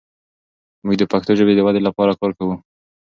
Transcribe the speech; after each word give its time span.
موږ 0.83 0.95
د 0.99 1.03
پښتو 1.11 1.31
ژبې 1.39 1.53
د 1.55 1.59
ودې 1.65 1.81
لپاره 1.87 2.17
کار 2.19 2.31
کوو. 2.37 2.55